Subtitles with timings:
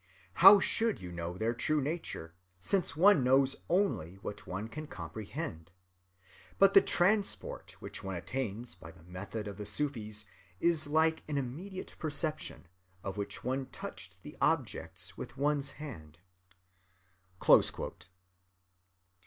[0.41, 5.69] How should you know their true nature, since one knows only what one can comprehend?
[6.57, 10.25] But the transport which one attains by the method of the Sufis
[10.59, 12.67] is like an immediate perception,
[13.05, 16.17] as if one touched the objects with one's hand."